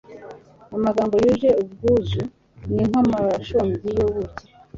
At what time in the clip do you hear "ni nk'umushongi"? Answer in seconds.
2.73-3.87